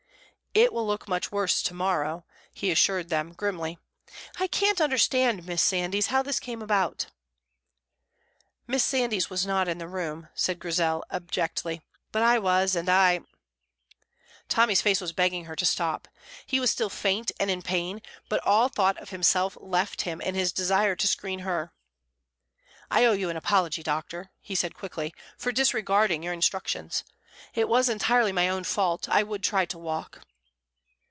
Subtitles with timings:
[0.53, 3.79] "It will look much worse to morrow," he assured them, grimly.
[4.37, 7.05] "I can't understand, Miss Sandys, how this came about."
[8.67, 13.21] "Miss Sandys was not in the room," said Grizel, abjectly, "but I was, and I"
[14.49, 16.09] Tommy's face was begging her to stop.
[16.45, 20.35] He was still faint and in pain, but all thought of himself left him in
[20.35, 21.71] his desire to screen her.
[22.89, 27.05] "I owe you an apology, doctor," he said quickly, "for disregarding your instructions.
[27.53, 30.23] It was entirely my own fault; I would try to walk."